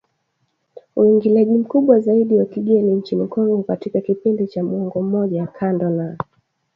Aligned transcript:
uingiliaji 0.95 1.57
mkubwa 1.57 1.99
zaidi 1.99 2.37
wa 2.37 2.45
kigeni 2.45 2.93
nchini 2.93 3.27
Kongo 3.27 3.63
katika 3.63 4.01
kipindi 4.01 4.47
cha 4.47 4.63
muongo 4.63 5.01
mmoja 5.01 5.47
kando 5.47 5.89
na 5.89 6.17